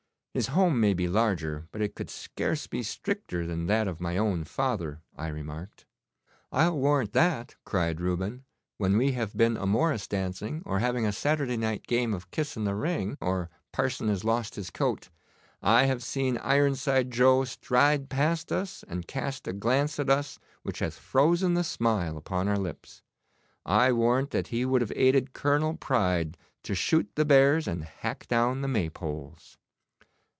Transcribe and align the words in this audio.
'His 0.33 0.47
home 0.47 0.79
may 0.79 0.93
be 0.93 1.09
larger, 1.09 1.67
but 1.73 1.81
it 1.81 1.93
could 1.93 2.09
scarce 2.09 2.65
be 2.65 2.83
stricter 2.83 3.45
than 3.45 3.65
that 3.65 3.85
of 3.85 3.99
my 3.99 4.15
own 4.17 4.45
father,' 4.45 5.01
I 5.13 5.27
remarked. 5.27 5.85
'I'll 6.53 6.77
warrant 6.77 7.11
that,' 7.11 7.55
cried 7.65 7.99
Reuben. 7.99 8.45
'When 8.77 8.95
we 8.97 9.11
have 9.11 9.35
been 9.35 9.57
a 9.57 9.65
morris 9.65 10.07
dancing, 10.07 10.63
or 10.65 10.79
having 10.79 11.05
a 11.05 11.11
Saturday 11.11 11.57
night 11.57 11.85
game 11.85 12.13
of 12.13 12.31
"kiss 12.31 12.55
in 12.55 12.63
the 12.63 12.75
ring," 12.75 13.17
or 13.19 13.49
"parson 13.73 14.07
has 14.07 14.23
lost 14.23 14.55
his 14.55 14.69
coat," 14.69 15.09
I 15.61 15.83
have 15.87 16.01
seen 16.01 16.37
Ironside 16.37 17.11
Joe 17.11 17.43
stride 17.43 18.07
past 18.07 18.53
us, 18.53 18.85
and 18.87 19.09
cast 19.09 19.49
a 19.49 19.51
glance 19.53 19.99
at 19.99 20.09
us 20.09 20.39
which 20.63 20.79
hath 20.79 20.93
frozen 20.95 21.55
the 21.55 21.63
smile 21.65 22.15
upon 22.15 22.47
our 22.47 22.57
lips. 22.57 23.01
I 23.65 23.91
warrant 23.91 24.31
that 24.31 24.47
he 24.47 24.63
would 24.63 24.79
have 24.79 24.93
aided 24.95 25.33
Colonel 25.33 25.75
Pride 25.75 26.37
to 26.63 26.73
shoot 26.73 27.11
the 27.15 27.25
bears 27.25 27.67
and 27.67 27.83
hack 27.83 28.27
down 28.29 28.61
the 28.61 28.69
maypoles. 28.69 29.57